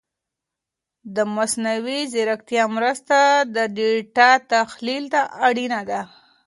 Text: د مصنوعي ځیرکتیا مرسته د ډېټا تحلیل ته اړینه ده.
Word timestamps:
د 1.15 1.17
مصنوعي 1.35 2.01
ځیرکتیا 2.13 2.63
مرسته 2.75 3.17
د 3.55 3.57
ډېټا 3.77 4.29
تحلیل 4.51 5.03
ته 5.13 5.21
اړینه 5.47 5.79
ده. 5.89 6.01